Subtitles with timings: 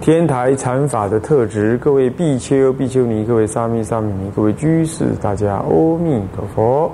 [0.00, 6.90] 天台禅法的特质，各位比丘、比丘尼，各位沙弥、沙弥尼，各位居士，大家阿弥陀佛。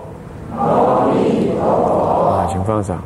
[0.55, 2.29] 阿弥陀佛。
[2.29, 3.03] 啊，请放上。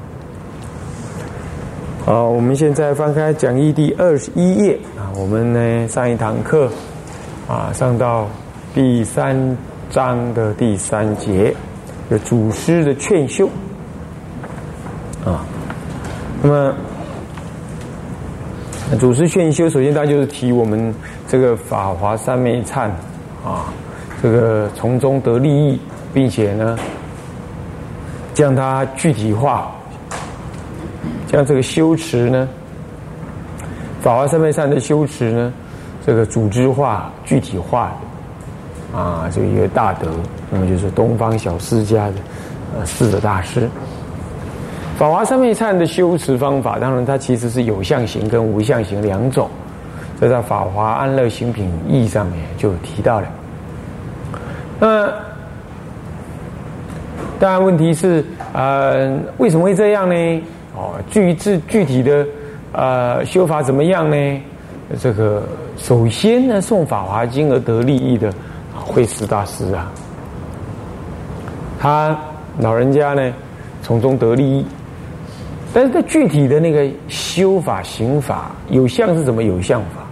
[2.05, 5.06] 好，我们现在翻开讲义第二十一页啊。
[5.16, 6.69] 我们呢上一堂课
[7.46, 8.27] 啊，上到
[8.74, 9.56] 第三
[9.88, 11.55] 章的第三节，
[12.10, 13.48] 有祖师的劝修
[15.24, 15.46] 啊。
[16.42, 16.74] 那么，
[18.98, 20.94] 祖师劝修，首先大家就是提我们
[21.26, 22.90] 这个法华三昧忏
[23.42, 23.72] 啊，
[24.22, 25.80] 这个从中得利益，
[26.12, 26.78] 并且呢，
[28.34, 29.70] 将它具体化，
[31.26, 32.46] 将这个修持呢，
[34.02, 35.52] 法华三昧忏的修持呢，
[36.04, 37.94] 这个组织化、具体化
[38.92, 40.08] 啊，这一个大德，
[40.50, 42.14] 那么就是东方小释家的
[42.78, 43.68] 呃四个大师。
[44.98, 49.48] 法华三昧忏的修持方法，当然它其实是有相行跟无相行两种，
[50.20, 53.26] 这在《法华安乐行品义》上面就提到了。
[54.78, 55.08] 那
[57.40, 60.42] 当然问题是，呃，为什么会这样呢？
[60.76, 62.24] 哦，具具具体的
[62.72, 64.40] 呃修法怎么样呢？
[65.00, 65.42] 这个
[65.78, 68.32] 首先呢，诵《法华经》而得利益的
[68.72, 69.90] 会师大师啊，
[71.80, 72.16] 他
[72.58, 73.32] 老人家呢
[73.82, 74.64] 从中得利益。
[75.75, 80.03] 但是在具体的那个修法、行法，有相是怎么有相法，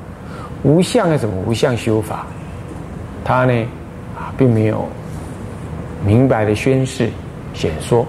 [0.62, 2.24] 无相是怎么无相修法，
[3.22, 3.52] 他呢
[4.16, 4.88] 啊并没有
[6.02, 7.10] 明白的宣示
[7.52, 8.06] 显说。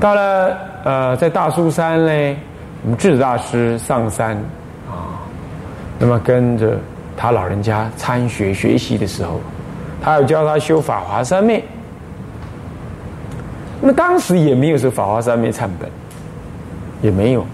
[0.00, 2.36] 到了呃在大苏山呢，
[2.82, 4.36] 我们智大师上山
[4.90, 5.22] 啊，
[5.96, 6.76] 那么跟着
[7.16, 9.40] 他老人家参学学习的时候，
[10.02, 11.62] 他要教他修法华三昧，
[13.80, 15.88] 那么当时也没有说法华三昧忏本。
[17.02, 17.44] 也没有，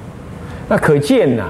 [0.69, 1.49] 那可见呐，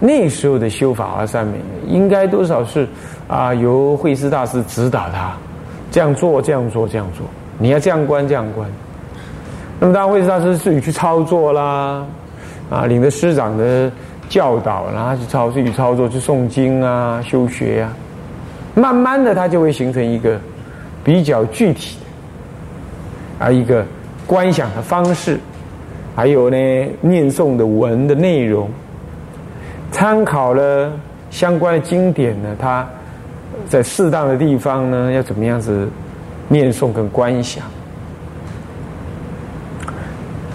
[0.00, 1.54] 那时候的修法华三昧
[1.86, 2.86] 应该多少是
[3.28, 5.32] 啊，由慧师大师指导他
[5.90, 7.24] 这样做，这样做，这样做，
[7.58, 8.68] 你要这样观，这样观。
[9.78, 12.04] 那么当然，慧师大师自己去操作啦，
[12.70, 13.90] 啊，领着师长的
[14.28, 17.92] 教导，然后去操自己操作，去诵经啊，修学呀，
[18.74, 20.40] 慢慢的，他就会形成一个
[21.04, 21.98] 比较具体
[23.38, 23.84] 的啊一个
[24.26, 25.38] 观想的方式。
[26.14, 26.56] 还有呢，
[27.00, 28.68] 念诵的文的内容，
[29.90, 30.92] 参考了
[31.30, 32.86] 相关的经典呢，他
[33.68, 35.88] 在适当的地方呢，要怎么样子
[36.48, 37.64] 念诵跟观想，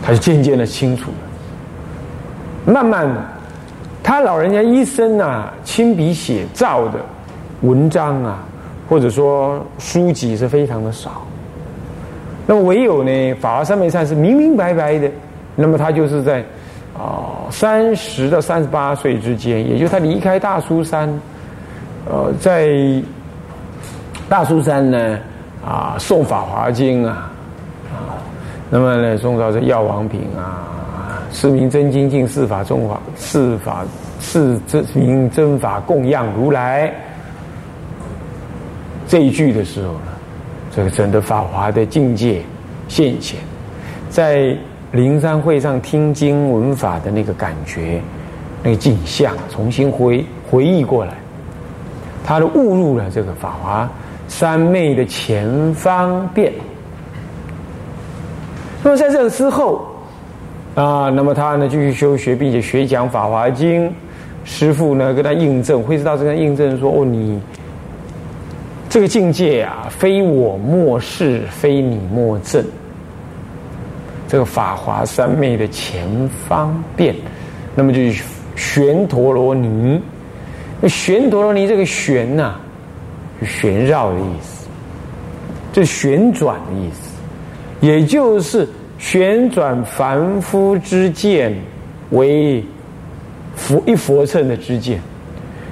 [0.03, 2.73] 他就渐渐的清楚了。
[2.73, 3.25] 慢慢的，
[4.03, 6.99] 他老人家一生啊，亲笔写照的
[7.61, 8.43] 文章啊，
[8.87, 11.25] 或者说书籍是非常的少。
[12.45, 15.09] 那么唯有呢，《法华三昧忏》是明明白白的。
[15.59, 16.45] 那么他就是在
[16.95, 21.09] 啊三十到三十八岁之间，也就他离开大苏山，
[22.05, 22.69] 呃，在
[24.29, 25.17] 大苏山呢
[25.65, 27.31] 啊诵法华经啊
[27.91, 28.21] 啊，
[28.69, 33.83] 那么呢诵到这药王品啊，四明真经净四法中法四法
[34.19, 36.93] 四真名真法供养如来
[39.07, 40.11] 这一句的时候呢，
[40.71, 42.43] 这个整个法华的境界
[42.87, 43.39] 现前，
[44.07, 44.55] 在。
[44.91, 48.01] 灵山会上听经闻法的那个感觉，
[48.63, 51.13] 那个景象，重新回回忆过来，
[52.23, 53.89] 他都误入了这个法华
[54.27, 56.53] 三昧的前方便。
[58.83, 59.85] 那么在这个之后
[60.75, 63.91] 啊，那么他呢继续修学，并且学讲法华经。
[64.49, 67.37] 师父呢跟他印证，会知道这个印证说：“哦，你
[68.87, 72.63] 这个境界啊，非我莫是，非你莫证。”
[74.27, 76.05] 这个法华三昧的前
[76.47, 77.15] 方便，
[77.75, 78.23] 那么就是
[78.55, 80.01] 旋陀罗尼。
[80.81, 82.55] 那旋陀罗尼这个旋呐，
[83.43, 84.67] 旋绕的意思，
[85.71, 87.15] 这旋转的意思，
[87.79, 88.67] 也就是
[88.99, 91.55] 旋转凡夫之见
[92.11, 92.63] 为
[93.55, 94.99] 佛一佛乘的之见，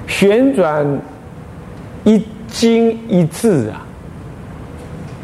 [0.07, 0.87] 旋转
[2.03, 3.85] 一经一字啊，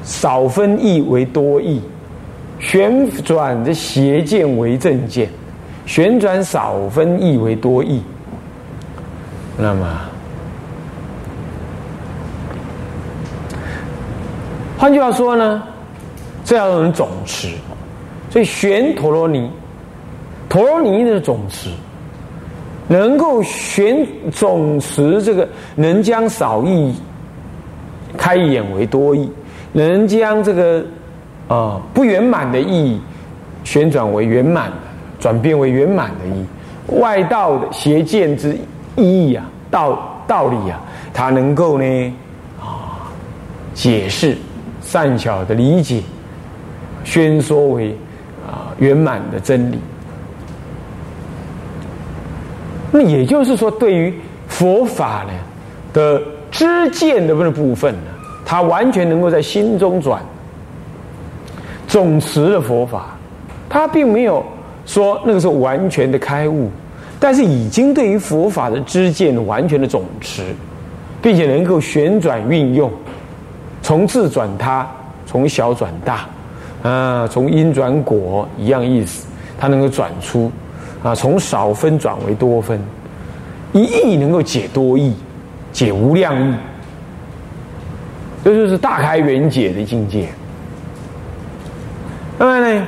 [0.03, 1.81] 少分意为多意。
[2.61, 5.27] 旋转的邪见为正见，
[5.85, 8.01] 旋转少分义为多义。
[9.57, 9.99] 那么，
[14.77, 15.63] 换句话说呢，
[16.45, 17.49] 这样种总持，
[18.29, 19.51] 所以旋陀罗尼，
[20.47, 21.69] 陀罗尼的总持，
[22.87, 26.95] 能够旋总持这个，能将少义
[28.17, 29.29] 开眼为多义，
[29.73, 30.83] 能将这个
[31.51, 33.01] 啊不圆满的意义
[33.65, 34.77] 旋转为圆满的，
[35.19, 36.45] 转变为圆满的义，
[36.99, 38.57] 外道的邪见之
[38.95, 39.45] 意义啊。
[39.69, 40.81] 道道理啊，
[41.13, 42.13] 他能够呢
[42.59, 43.11] 啊
[43.73, 44.37] 解释
[44.81, 46.01] 善巧的理解，
[47.03, 47.95] 宣说为
[48.45, 49.79] 啊圆满的真理。
[52.91, 54.13] 那也就是说，对于
[54.47, 55.33] 佛法呢
[55.93, 58.11] 的知见的部部分呢，
[58.45, 60.21] 他完全能够在心中转
[61.91, 63.17] 总持的佛法，
[63.67, 64.41] 他并没有
[64.85, 66.69] 说那个是完全的开悟。
[67.19, 70.55] 但是已经对于佛法的知见完全的总持，
[71.21, 72.89] 并且能够旋转运用，
[73.83, 74.89] 从自转他，
[75.25, 76.29] 从小转大，
[76.81, 79.27] 啊，从因转果一样意思，
[79.59, 80.49] 他能够转出，
[81.03, 82.81] 啊，从少分转为多分，
[83.73, 85.13] 一义能够解多义，
[85.73, 86.55] 解无量义，
[88.45, 90.29] 这就是大开圆解的境界。
[92.37, 92.87] 那么呢？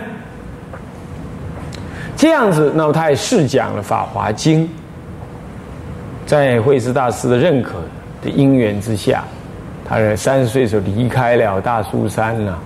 [2.15, 4.65] 这样子，那么他也试讲了《法华经》，
[6.25, 7.73] 在慧思大师的认可
[8.21, 9.23] 的因缘之下，
[9.83, 12.57] 他在三十岁的时候离开了大苏山了，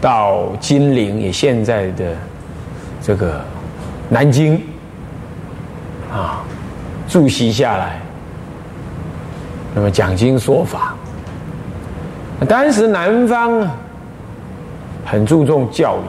[0.00, 2.12] 到金陵，也现在的
[3.00, 3.40] 这个
[4.08, 4.60] 南京
[6.12, 6.42] 啊，
[7.08, 8.00] 住席下来，
[9.74, 10.94] 那么讲经说法。
[12.48, 13.64] 当时南方
[15.04, 16.02] 很注重教育，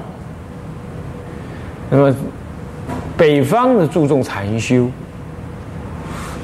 [1.89, 2.15] 那么。
[3.15, 4.89] 北方的注重禅修，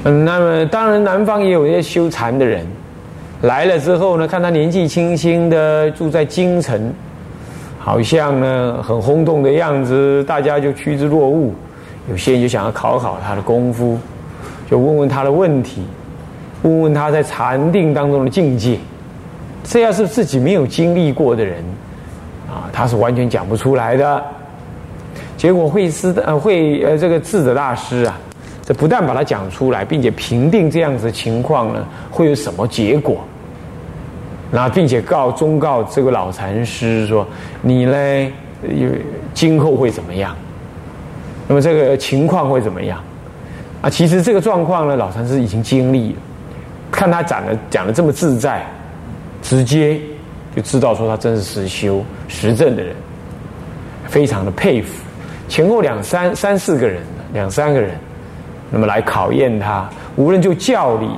[0.04, 2.64] 嗯，那么当然南方也有一些修禅的人
[3.42, 6.94] 来了之后呢，看他年纪轻轻的住在京城，
[7.76, 11.52] 好像呢很轰动的样子，大家就趋之若鹜。
[12.08, 13.98] 有些人就想要考考他的功夫，
[14.70, 15.82] 就问问他的问题，
[16.62, 18.78] 问问他在禅定当中的境界。
[19.64, 21.62] 这要是自己没有经历过的人，
[22.50, 24.22] 啊，他是完全讲不出来的。
[25.36, 28.18] 结果会师呃会呃这个智者大师啊，
[28.62, 33.18] 这不但把它讲出来，并且评定这样子的情况呢，会有什么结果？
[34.50, 37.24] 那并且告忠告这个老禅师说
[37.62, 38.32] ：“你呢，
[38.68, 38.88] 有
[39.32, 40.36] 今后会怎么样？
[41.46, 43.00] 那么这个情况会怎么样？
[43.80, 46.16] 啊，其实这个状况呢，老禅师已经经历了，
[46.90, 48.66] 看他讲的讲的这么自在，
[49.40, 50.00] 直接
[50.54, 52.94] 就知道说他真是实修实证的人，
[54.06, 55.02] 非常的佩服。”
[55.48, 57.02] 前后两三三四个人，
[57.32, 57.90] 两三个人，
[58.70, 61.08] 那么来考验他，无论就教理、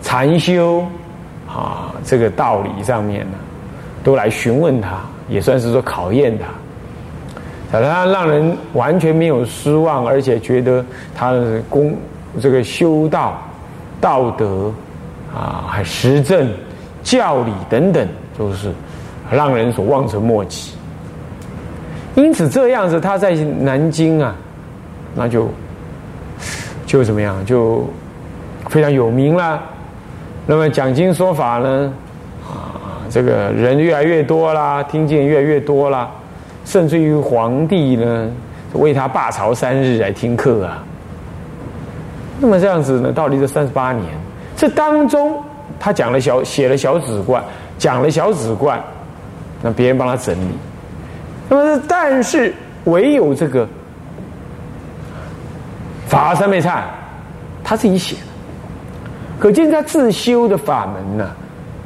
[0.00, 0.82] 禅修
[1.46, 3.36] 啊这个道理上面呢，
[4.02, 10.82] 都来询问他，也算是说考验他，让他让人完全没有失望，而且觉得
[11.14, 11.94] 他的功
[12.40, 13.42] 这个修道、
[14.00, 14.72] 道德
[15.34, 16.50] 啊，还实证、
[17.02, 18.08] 教理等等，
[18.38, 18.72] 就是
[19.30, 20.72] 让人所望尘莫及。
[22.14, 24.34] 因此，这样子他在南京啊，
[25.14, 25.48] 那就
[26.86, 27.84] 就怎么样，就
[28.68, 29.60] 非常有名了。
[30.46, 31.92] 那么讲经说法呢，
[32.42, 36.10] 啊，这个人越来越多啦，听见越来越多啦，
[36.64, 38.30] 甚至于皇帝呢
[38.74, 40.84] 为他罢朝三日来听课啊。
[42.38, 44.06] 那么这样子呢，到底这三十八年，
[44.56, 45.36] 这当中
[45.80, 47.42] 他讲了小写了小纸冠，
[47.84, 48.82] 讲了小纸冠，
[49.60, 50.54] 那别人帮他整理。
[51.50, 53.68] 那么，但是唯有这个
[56.06, 56.80] 法三昧忏，
[57.62, 58.22] 他自己写的，
[59.38, 61.28] 可见他自修的法门呢，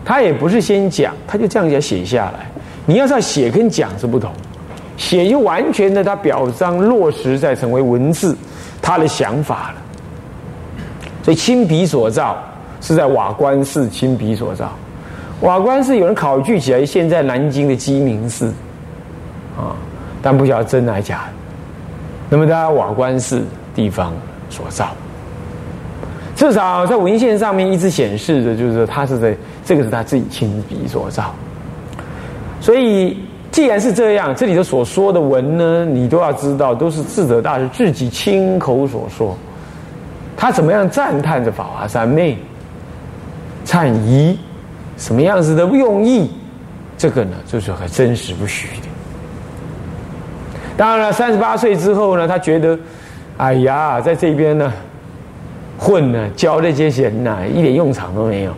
[0.05, 2.47] 他也不是先讲，他就这样子写下来。
[2.87, 4.31] 你要是要写跟讲是不同，
[4.97, 8.39] 写就完全的他表彰落实在成为文字，
[8.81, 9.83] 他的想法了。
[11.25, 12.41] 所以亲笔所造
[12.81, 14.73] 是在瓦官寺亲笔所造，
[15.41, 18.53] 瓦官寺有人考据起来，现在南京的鸡鸣寺。
[19.57, 19.75] 啊，
[20.23, 21.25] 但不晓得真还假。
[22.31, 23.43] 那么在瓦官寺
[23.75, 24.13] 地方
[24.51, 24.91] 所造，
[26.37, 31.35] 至少在文献上面一直显示的，就是他是在这个是他自己亲笔所造。
[32.61, 33.17] 所以，
[33.51, 39.37] 既然是这样，这里的所说的文呢，你都要知道，都是智者大师自己亲口所说。
[40.37, 42.37] 他怎么样赞叹着法华三昧、
[43.65, 44.39] 忏仪，
[44.99, 46.31] 什么样子的用意？
[46.99, 48.89] 这个呢，就是很真实不虚的。
[50.77, 52.79] 当然了，三十八岁之后呢，他觉得
[53.37, 54.73] 哎呀，在这边呢
[55.79, 58.53] 混呢，教这些人呐，一点用场都没有。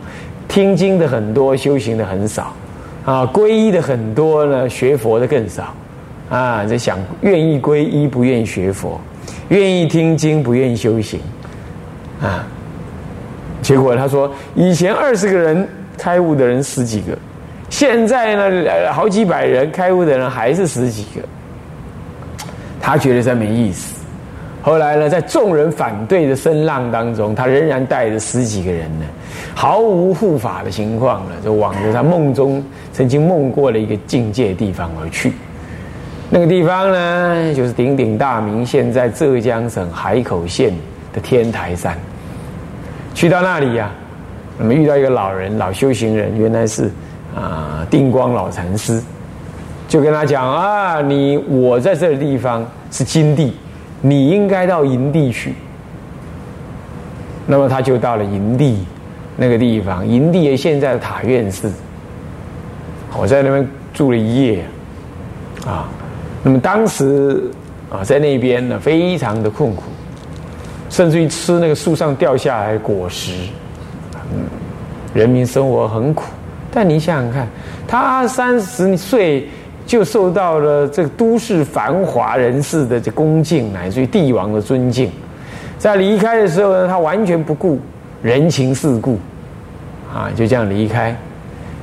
[0.47, 2.53] 听经的很多，修行的很少，
[3.05, 5.73] 啊，皈依的很多呢，学佛的更少，
[6.29, 8.99] 啊，在想愿意皈依不愿意学佛，
[9.49, 11.19] 愿意听经不愿意修行，
[12.21, 12.45] 啊，
[13.61, 15.67] 结果他说，以前二十个人
[16.01, 17.15] 开悟的人十几个，
[17.69, 21.21] 现在呢好几百人开悟的人还是十几个，
[22.81, 23.93] 他觉得这没意思。
[24.63, 29.05] 后来呢，在众人反对的声浪当中，他仍然带着十几个人呢，
[29.53, 35.33] 毫无护法的情况呢，就往着他梦中曾经梦过的一个境界地方而去。
[36.31, 40.73] 那个地方呢，就是鼎鼎大名，现在浙江省海口县
[41.13, 41.95] 的天台山。
[43.13, 43.91] 去到那里呀，
[44.61, 46.83] 我们遇到一个老人，老修行人，原来是
[47.35, 49.01] 啊定光老禅师，
[49.87, 53.53] 就跟他讲啊，你我在这个地方是金地。
[54.03, 55.55] 你应该到营地去，
[57.47, 58.85] 那么他就到了营地
[59.35, 60.07] 那个地方。
[60.07, 61.71] 营地现在的塔院寺，
[63.17, 64.63] 我在那边住了一夜
[65.65, 65.89] 啊。
[66.43, 67.49] 那么当时
[67.91, 69.83] 啊，在那边呢，非常的困苦，
[70.89, 73.33] 甚至于吃那个树上掉下来的果实，
[75.13, 76.25] 人民生活很苦。
[76.71, 77.47] 但你想想看，
[77.87, 79.47] 他三十岁。
[79.83, 85.11] 就受到了这个都市繁华人士的这恭敬，乃至于帝王的尊敬。
[85.77, 87.77] 在离开的时候呢，他完全不顾
[88.21, 89.19] 人情世故，
[90.13, 91.13] 啊，就这样离开。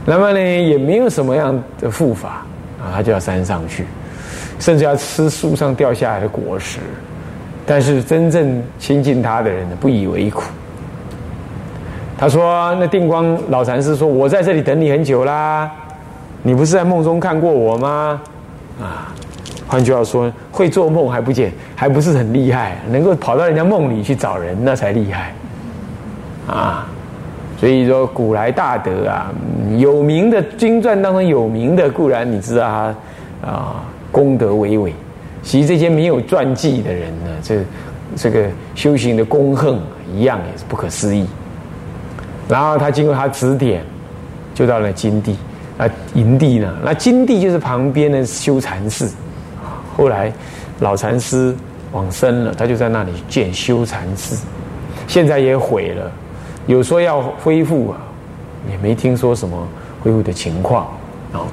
[0.06, 2.46] 那么呢，也没有什么样的护法
[2.80, 3.84] 啊，他就要山上去，
[4.58, 6.78] 甚至要吃树上掉下来的果实。
[7.66, 10.44] 但是真正亲近他的人呢，不以为苦。
[12.18, 15.70] 他说：“那定光老禅师说，我在这里等你很久啦。”
[16.42, 18.20] 你不是在梦中看过我吗？
[18.80, 19.14] 啊，
[19.66, 25.32] 换句话说，会做梦还不见，还不是很厉害，能够跑到人家梦里去找人，那才厉害。
[26.46, 26.88] 啊，
[27.58, 29.30] 所以说古来大德啊，
[29.78, 32.68] 有名的经传当中有名的固然你知道
[33.42, 33.82] 他啊
[34.12, 34.94] 功德巍巍，
[35.42, 37.56] 其实这些没有传记的人呢，这
[38.16, 39.78] 这个修行的功恨
[40.14, 41.26] 一样也是不可思议。
[42.48, 43.84] 然后他经过他指点，
[44.54, 45.36] 就到了金地。
[45.78, 46.74] 啊，营地呢？
[46.82, 49.08] 那金地就是旁边的修禅寺，
[49.96, 50.32] 后来
[50.80, 51.54] 老禅师
[51.92, 54.44] 往生了，他就在那里建修禅寺，
[55.06, 56.10] 现在也毁了。
[56.66, 57.98] 有说要恢复啊，
[58.68, 59.68] 也没听说什么
[60.02, 60.84] 恢复的情况
[61.32, 61.46] 啊。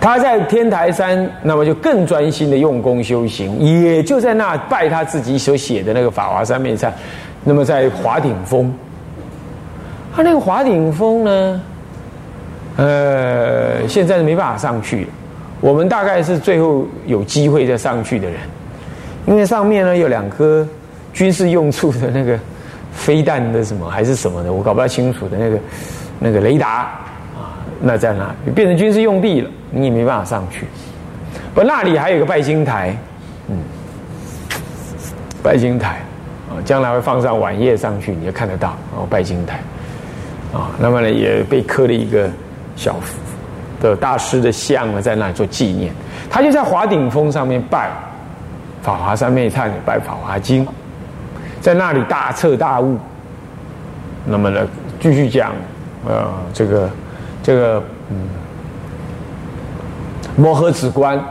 [0.00, 6.88] 他在天台山，那么就更专心的用功修行，也就在那拜他自己所写的那个《法华三昧忏》。
[7.44, 8.72] 那么在华顶峰，
[10.14, 11.60] 他那个华顶峰呢？
[12.76, 15.06] 呃，现在是没办法上去，
[15.60, 18.38] 我们大概是最后有机会再上去的人，
[19.26, 20.66] 因为上面呢有两颗
[21.12, 22.38] 军事用处的那个
[22.92, 25.58] 飞弹的什么还是什么的，我搞不太清楚的那个
[26.18, 26.84] 那个雷达
[27.36, 30.64] 啊，那在那变成军事用地了，你也没办法上去。
[31.54, 32.96] 不，那里还有个拜金台，
[33.48, 33.56] 嗯，
[35.42, 36.00] 拜金台
[36.64, 39.60] 将来会放上晚夜上去，你就看得到哦，拜金台
[40.52, 42.28] 啊，那么呢也被刻了一个。
[42.74, 42.96] 小
[43.82, 45.92] 的大师的像呢，在那里做纪念。
[46.30, 47.90] 他就在华顶峰上面拜
[48.84, 50.64] 《法华三昧忏》，拜《法华经》，
[51.60, 52.96] 在那里大彻大悟。
[54.24, 54.66] 那么呢，
[54.98, 55.52] 继续讲，
[56.08, 56.90] 呃，这个
[57.42, 58.16] 这个嗯，
[60.34, 61.22] 摩诃止观，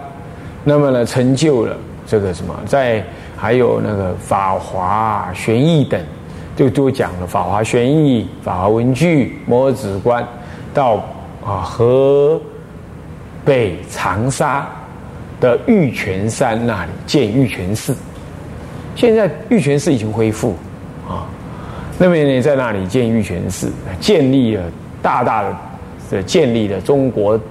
[0.64, 1.76] 那么呢，成就了
[2.06, 3.04] 这个什么，在
[3.42, 6.00] 还有那个《法华玄义》等，
[6.56, 10.24] 就都讲了《法华玄义》《法华文具》《摩诃止观》
[10.72, 11.04] 到。
[11.44, 12.40] 啊，河
[13.44, 14.70] 北长沙
[15.40, 17.98] 的玉泉山那里建玉泉寺，
[18.96, 20.56] 现在玉泉寺已经恢复
[21.10, 21.26] 啊。
[21.98, 24.64] 那边呢，在那里建玉泉寺，建立了
[25.02, 25.58] 大大的，
[26.12, 27.42] 的建立了中国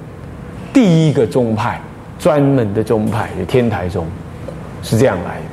[0.73, 1.81] 第一个宗派，
[2.17, 4.07] 专门的宗派，就天台宗，
[4.85, 5.50] 是这样来的。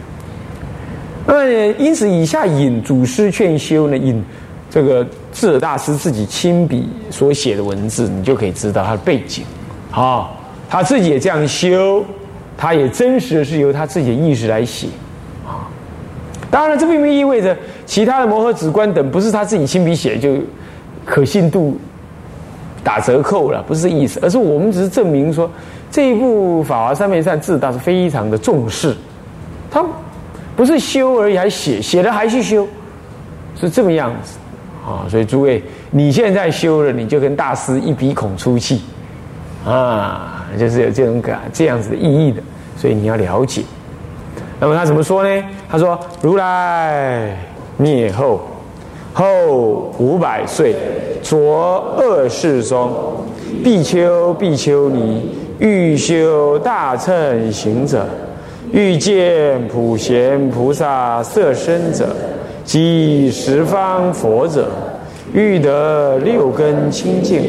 [1.27, 4.23] 那，因此以下引祖师劝修呢，引。
[4.69, 9.45] 这个智大师自己亲笔所写的文字，你就可以知道他的背景。
[9.91, 10.29] 啊，
[10.69, 12.03] 他自己也这样修，
[12.57, 14.87] 他也真实的是由他自己的意识来写。
[15.47, 15.65] 啊，
[16.51, 20.35] 当然这并不意味着其他的摩诃止观等不是他自己亲笔写就
[21.05, 21.79] 可信度
[22.83, 25.49] 打折扣了，不是意思，而是我们只是证明说
[25.89, 28.93] 这一部《法华三昧善》智大是非常的重视，
[29.71, 29.83] 他
[30.57, 32.67] 不是修而已，还写，写了还去修，
[33.55, 34.37] 是这么样子。
[34.83, 35.61] 啊，所以诸位，
[35.91, 38.81] 你现在修了，你就跟大师一鼻孔出气，
[39.65, 42.41] 啊，就是有这种感这样子的意义的，
[42.77, 43.63] 所以你要了解。
[44.59, 45.43] 那么他怎么说呢？
[45.69, 47.37] 他说：“如来
[47.75, 48.41] 灭后，
[49.13, 50.73] 后五百岁，
[51.21, 51.37] 着
[51.97, 52.91] 二世中，
[53.63, 58.07] 必丘、必丘尼，欲修大乘行者，
[58.71, 62.07] 欲见普贤菩萨色身者，
[62.65, 64.67] 即十方佛者，
[65.33, 67.41] 欲得六根清净，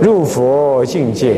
[0.00, 1.36] 入佛境界，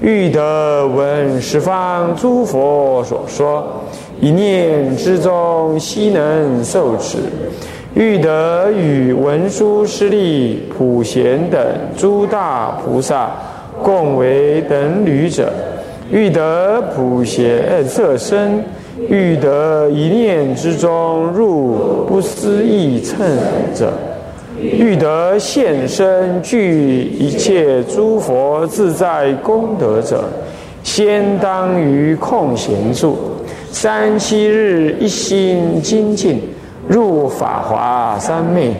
[0.00, 3.82] 欲得闻十方诸佛所说。”
[4.18, 7.18] 一念之中，悉能受持；
[7.94, 11.60] 欲得与文殊师利普贤等
[11.96, 13.30] 诸大菩萨
[13.82, 15.44] 共为等侣者；
[16.10, 18.60] 欲得普贤色身；
[19.08, 23.18] 欲得一念之中入不思议乘
[23.74, 23.88] 者；
[24.60, 30.24] 欲得现身具一切诸佛自在功德者，
[30.84, 33.16] 先当于空闲处。
[33.72, 36.40] 三七日一心精进，
[36.88, 38.74] 入法华三昧。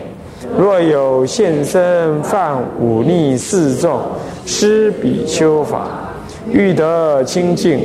[0.57, 3.99] 若有现身犯忤逆四众，
[4.45, 6.06] 施比丘法，
[6.51, 7.79] 欲得清净，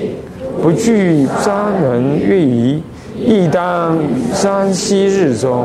[0.62, 2.82] 不惧渣门越疑，
[3.18, 5.64] 亦当于三七日中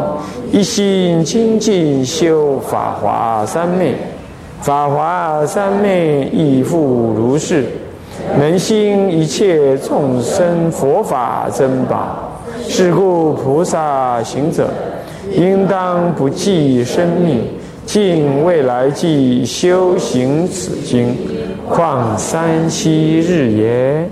[0.51, 3.93] 一心精进修法华三昧。
[4.61, 7.65] 法华三昧亦复如是。
[8.37, 14.67] 能兴一切众生佛法珍宝，是故菩萨行者，
[15.31, 17.43] 应当不计生命，
[17.85, 21.15] 尽未来际修行此经，
[21.69, 24.09] 况三七日也。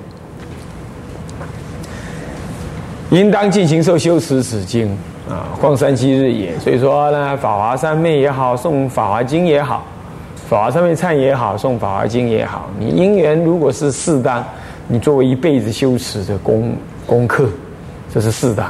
[3.12, 4.90] 应当进行受修持此经
[5.30, 6.58] 啊，况三七日也。
[6.60, 9.86] 所以说呢，法华三昧也好，诵法华经也好。
[10.50, 14.44] 法华上面忏也好，诵法华经也好，你因缘如果是适当，
[14.88, 17.48] 你作为一辈子修持的功功课，
[18.14, 18.68] 这是适当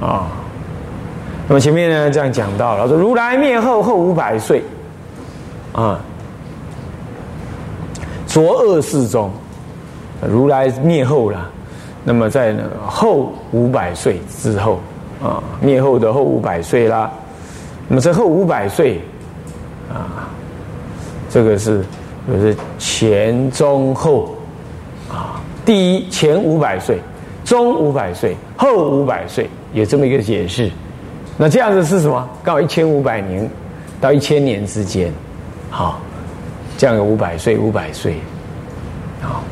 [0.00, 0.26] 的啊。
[1.46, 4.62] 那么前面呢这样讲到了，说如来灭后后五百岁
[5.72, 6.00] 啊，
[8.28, 9.28] 浊恶世中，
[10.30, 11.50] 如来灭后了，
[12.04, 14.78] 那么在那后五百岁之后
[15.20, 17.10] 啊，灭后的后五百岁啦，
[17.88, 19.00] 那么这后五百岁
[19.88, 20.28] 啊。
[21.30, 21.84] 这个是，
[22.26, 24.34] 就是前中后，
[25.10, 26.98] 啊，第一前五百岁，
[27.44, 30.70] 中五百岁，后五百岁，有这么一个解释。
[31.36, 32.26] 那这样子是什么？
[32.42, 33.46] 刚好一千五百年
[34.00, 35.12] 到一千年之间，
[35.68, 36.00] 好，
[36.78, 38.16] 这样有五百岁，五百岁，
[39.20, 39.44] 好。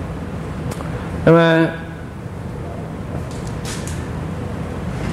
[1.27, 1.69] 那么，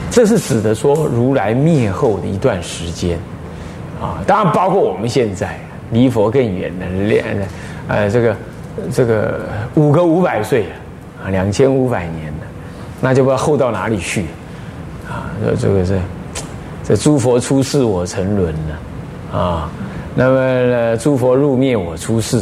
[0.10, 3.20] 这是指的说如来灭后的一段时间，
[4.02, 5.60] 啊，当然包括我们现在。
[5.92, 7.24] 离佛更远的两
[7.88, 8.36] 呃，这个
[8.92, 9.42] 这个
[9.76, 10.66] 五个五百岁
[11.24, 12.48] 啊，两千五百年的，
[13.00, 14.26] 那就不知道后到哪里去
[15.08, 15.30] 啊？
[15.46, 16.00] 这这个是
[16.84, 19.70] 这诸佛出世我沉沦了啊，
[20.16, 22.42] 那么呢诸佛入灭我出世，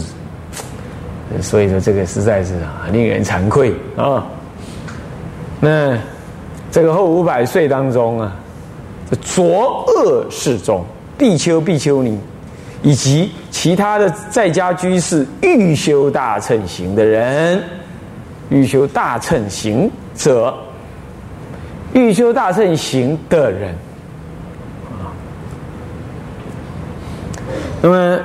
[1.41, 4.25] 所以说这个实在是啊令人惭愧啊。
[5.60, 5.97] 那
[6.71, 8.36] 这个后五百岁当中啊，
[9.21, 10.86] 浊恶世中，
[11.17, 12.19] 比丘比丘尼。
[12.84, 17.62] 以及其他的在家居士欲修大乘行的人，
[18.49, 20.51] 欲修大乘行者，
[21.93, 23.75] 欲修大乘行的人，
[27.82, 28.20] 那么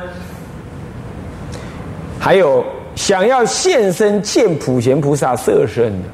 [2.19, 2.65] 还有
[2.95, 6.09] 想要现身见普贤菩萨色身的，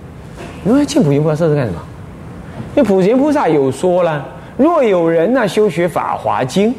[0.64, 1.80] 因为见普贤菩萨色身干什么？
[2.76, 4.24] 因为普贤菩萨有说了，
[4.56, 6.74] 若有人呢修学法华经。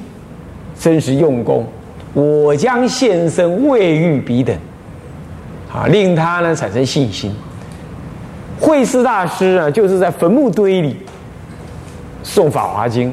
[0.76, 1.66] 真实用功，
[2.14, 4.58] 我将现身未遇彼等，
[5.72, 7.34] 啊，令他呢产生信心。
[8.60, 10.98] 慧思大师啊，就是在坟墓堆里
[12.24, 13.10] 送《法华经》，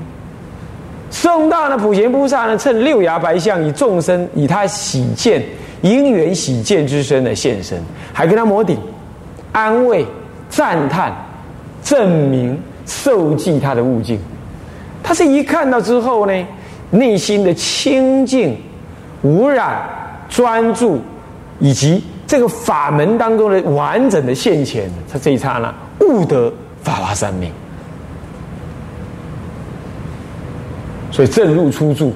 [1.11, 5.43] 诵到呢普贤菩萨呢，趁六牙白象以众生以他喜见
[5.83, 7.81] 因缘喜见之身的现身，
[8.13, 8.79] 还跟他摩顶、
[9.53, 10.07] 安慰、
[10.49, 11.13] 赞叹、
[11.83, 14.19] 证明、受记他的悟境。
[15.03, 16.47] 他是一看到之后呢。
[16.93, 18.61] 内心的清净、
[19.23, 19.81] 无染、
[20.29, 21.01] 专注，
[21.61, 27.49] 以及这个法门当中的完整的现前，他这一刹那悟得法华三昧，
[31.21, 32.15] 所以正入出住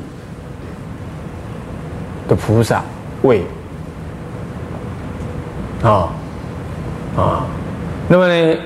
[2.27, 2.83] 的菩萨
[3.21, 3.43] 位
[5.83, 6.09] 啊
[7.15, 7.47] 啊，
[8.09, 8.57] 那么呢，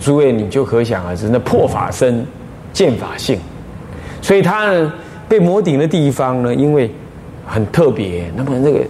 [0.00, 2.26] 诸位你就可想而知，那破法身
[2.72, 3.38] 见法性，
[4.20, 4.92] 所以他呢。
[5.28, 6.90] 被摩顶的地方呢，因为
[7.46, 8.80] 很特别，那么那个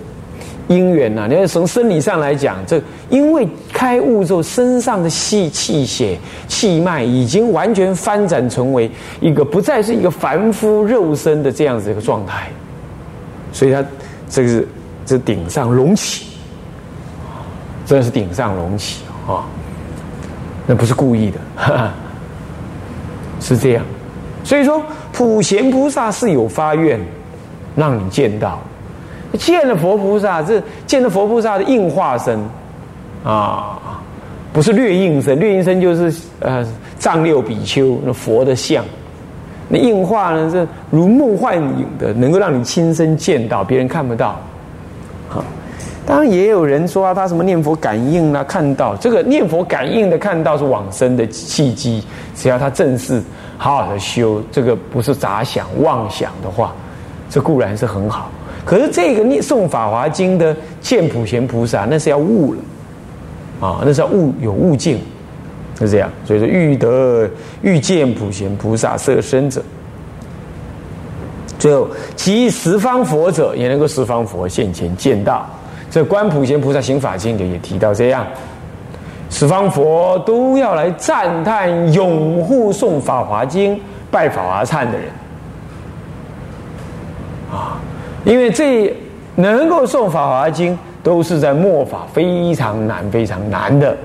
[0.69, 12.51] 因缘呐，你要从生理上来讲，这因为开悟之后，身上的气气血气脉已经完全翻展成为一个不再是一个凡夫肉身的这样子一个状态，
[13.51, 13.83] 所以他
[14.29, 14.69] 这个是
[15.07, 16.27] 这顶上隆起，
[17.87, 19.47] 真的是顶上隆起啊，
[20.67, 21.91] 那不是故意的，
[23.41, 23.83] 是这样。
[24.45, 27.01] 所以说，普贤菩萨是有发愿
[27.75, 28.61] 让你见到。
[29.37, 32.39] 见了佛菩萨，这见了佛菩萨的应化身
[33.25, 33.79] 啊，
[34.53, 36.67] 不是略应身，略应身就是呃
[36.99, 38.85] 藏六比丘那佛的像，
[39.69, 44.41] 那应化呢是如梦幻影的，能够让你亲身见到，别人看不到。
[45.29, 45.45] 好，
[46.07, 52.03] 当然也有人说啊，他什么念佛感应啊，看到这个念佛感应的看到是往生的契机，
[52.35, 53.23] 只要他正式
[53.59, 56.73] 好好的修，这个不是杂想妄想的话，
[57.29, 58.31] 这固然是很好。
[58.69, 62.61] 可是这个念诵《法华经》的见普贤菩萨，那是要悟了，
[63.67, 65.01] 啊，那是要悟有悟境，
[65.79, 66.11] 是这样。
[66.27, 67.27] 所以说，欲得
[67.63, 69.63] 欲见普贤菩萨色身者，
[71.59, 75.47] 最后其十方佛者也能够十方佛现前见到。
[75.91, 78.27] 这观普贤菩萨行法经里也提到这样，
[79.31, 83.75] 十方佛都要来赞叹拥护诵《法华经》、
[84.11, 85.09] 拜法华忏的人，
[87.51, 87.81] 啊。
[88.29, 88.95] 因为这
[89.37, 93.97] 能够诵《法华经》，都是在末法非常难、非常难的，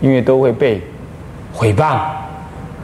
[0.00, 0.82] 因为都会被
[1.54, 1.84] 毁谤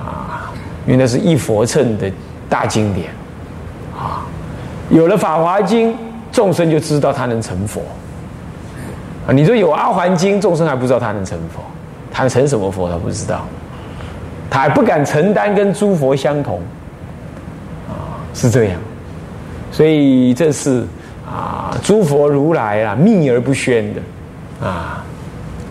[0.01, 0.53] 啊！
[0.87, 2.09] 因为那是一佛乘的
[2.49, 3.09] 大经典
[3.93, 4.23] 啊。
[4.89, 5.93] 有了《法华经》，
[6.31, 7.81] 众生就知道他能成佛
[9.27, 9.33] 啊。
[9.33, 11.61] 你说有《阿含经》，众生还不知道他能成佛，
[12.13, 13.45] 他成什么佛他不知道，
[14.49, 16.61] 他还不敢承担跟诸佛相同
[17.89, 18.79] 啊，是这样。
[19.73, 20.87] 所以这是
[21.27, 24.01] 啊，诸佛如来啊，秘而不宣的
[24.65, 25.03] 啊，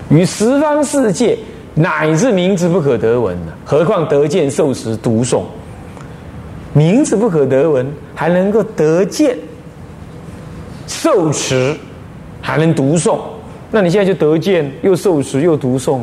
[0.09, 1.37] 与十方世界
[1.75, 5.43] 乃至名字不可得闻的，何况得见受持读诵，
[6.73, 9.37] 名字不可得闻，还能够得见
[10.87, 11.77] 受持，
[12.41, 13.19] 还能读诵，
[13.69, 16.01] 那你现在就得见又受持又读诵。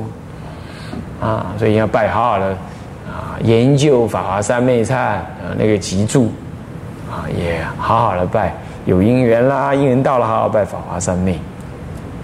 [1.21, 2.47] 啊，所以要拜好好的
[3.07, 5.27] 啊，研究法华三昧忏啊，
[5.59, 6.31] 那个集注。
[7.11, 11.39] 啊，也好好的拜，有因缘啦，因缘到了，好好拜法华三昧，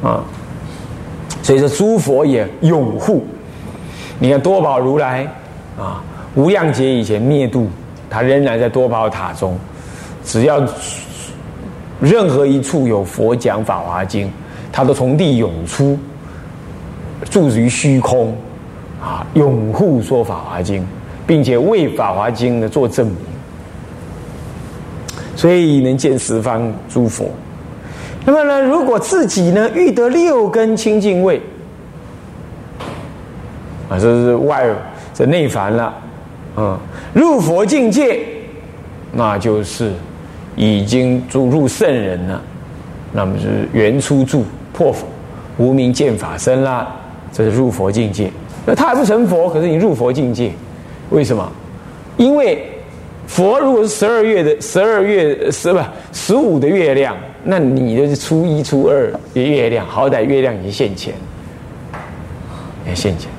[0.02, 0.22] 啊，
[1.42, 3.24] 所以说诸佛也拥护。
[4.18, 5.26] 你看多宝如来
[5.78, 6.02] 啊，
[6.34, 7.68] 无量劫以前灭度，
[8.10, 9.58] 他仍然在多宝塔中，
[10.24, 10.62] 只要
[12.00, 14.30] 任何一处有佛讲法华经，
[14.70, 15.98] 他都从地涌出，
[17.30, 18.36] 住于虚空，
[19.02, 20.86] 啊，拥护说法华经，
[21.26, 23.16] 并且为法华经呢做证明。
[25.44, 27.28] 所以能见十方诸佛。
[28.24, 31.38] 那么呢，如果自己呢遇得六根清净位，
[33.90, 34.66] 啊，这是外
[35.12, 35.94] 这内凡了，
[36.56, 36.78] 嗯，
[37.12, 38.20] 入佛境界，
[39.12, 39.92] 那就是
[40.56, 42.40] 已经入入圣人了。
[43.12, 45.06] 那么是原初住破佛
[45.58, 46.96] 无名见法身啦，
[47.30, 48.30] 这是入佛境界。
[48.64, 50.52] 那他还不成佛，可是你入佛境界，
[51.10, 51.46] 为什么？
[52.16, 52.70] 因为。
[53.26, 55.80] 佛如果是十二月的十二月十不
[56.12, 61.14] 十五的月亮，那你的是初一初二的月亮，好歹月亮已经现前，
[62.86, 63.30] 也现前。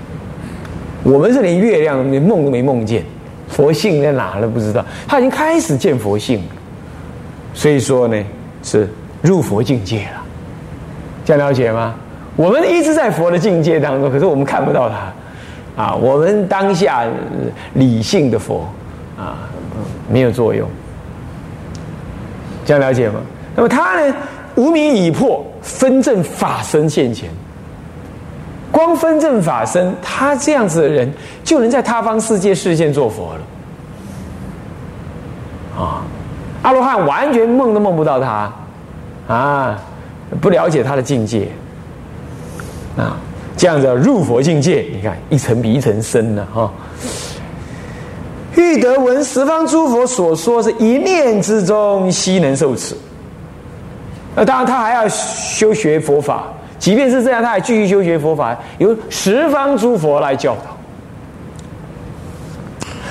[1.04, 3.04] 我们是连月亮连梦都没梦见，
[3.48, 6.42] 佛性在哪都不知道，他已经开始见佛性，
[7.54, 8.26] 所以说呢
[8.64, 8.90] 是
[9.22, 10.24] 入佛境界了，
[11.24, 11.96] 这样了解吗？
[12.36, 17.06] 我们一直在佛的境界当中，可是我们看不到他啊，我们当下
[17.76, 18.68] 理性的佛
[19.18, 19.48] 啊。
[20.10, 20.70] 没有作用，
[22.66, 23.20] 这样了解吗？
[23.56, 24.16] 那么他呢？
[24.56, 27.30] 无名已破，分正法身现前。
[28.72, 31.12] 光分正法身，他这样子的人，
[31.44, 33.42] 就能在他方世界视现做佛了。
[35.82, 36.04] 啊，
[36.62, 38.54] 阿罗汉完全梦都梦不到他，
[39.28, 39.78] 啊，
[40.42, 41.50] 不了解他的境界，
[42.98, 43.18] 啊，
[43.58, 46.72] 这样子入佛境界，你看一层比一层深了哈。
[48.56, 52.96] 欲得闻十方诸佛所说，是一念之中悉能受持。
[54.36, 56.46] 那当然，他还要修学佛法。
[56.78, 60.78] 即便是这样，他还继续修学佛法，由十方诸佛来教导。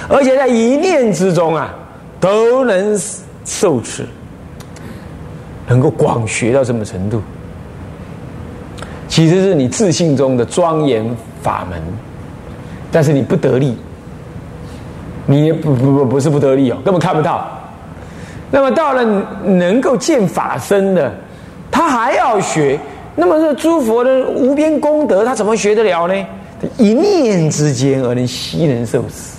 [0.06, 1.74] 而且在一念之中啊，
[2.20, 3.00] 都能
[3.44, 4.06] 受持，
[5.66, 7.22] 能够广学到什么程度，
[9.08, 11.04] 其实是你自信中的庄严
[11.42, 11.80] 法门，
[12.92, 13.76] 但是你不得力。
[15.26, 17.48] 你不不不不是不得力哦，根本看不到。
[18.50, 19.04] 那么到了
[19.44, 21.12] 能够见法身的，
[21.70, 22.78] 他还要学。
[23.16, 26.14] 那么这诸佛的无边功德，他怎么学得了呢？
[26.78, 29.38] 一念之间而能悉能受死，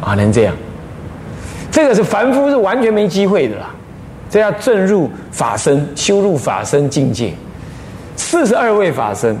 [0.00, 0.54] 啊，能这样？
[1.70, 3.66] 这个是凡夫是完全没机会的啦。
[4.30, 7.32] 这要正入法身，修入法身境界。
[8.16, 9.36] 四十二位法身，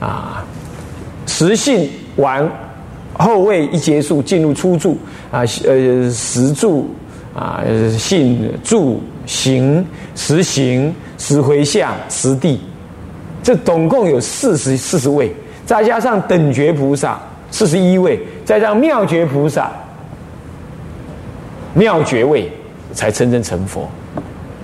[0.00, 0.44] 啊，
[1.26, 2.48] 十信完，
[3.14, 4.96] 后位一结束，进入初住
[5.32, 6.88] 啊，呃，十住
[7.34, 7.64] 啊，
[7.98, 9.00] 信住。
[9.28, 12.58] 行十行十回向十地，
[13.42, 15.30] 这总共有四十四十位，
[15.66, 19.70] 再加上等觉菩萨四十一位，再加上妙觉菩萨
[21.74, 22.50] 妙觉位，
[22.94, 23.86] 才真正成佛。